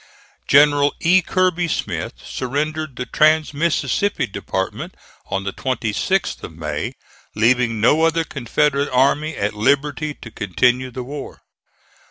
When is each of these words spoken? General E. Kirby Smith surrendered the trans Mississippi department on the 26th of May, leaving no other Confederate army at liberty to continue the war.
General 0.47 0.95
E. 1.01 1.21
Kirby 1.21 1.67
Smith 1.67 2.13
surrendered 2.25 2.95
the 2.95 3.05
trans 3.05 3.53
Mississippi 3.53 4.25
department 4.25 4.95
on 5.27 5.43
the 5.43 5.53
26th 5.53 6.41
of 6.41 6.53
May, 6.57 6.93
leaving 7.35 7.79
no 7.79 8.01
other 8.01 8.23
Confederate 8.23 8.89
army 8.89 9.35
at 9.37 9.53
liberty 9.53 10.15
to 10.15 10.31
continue 10.31 10.89
the 10.89 11.03
war. 11.03 11.43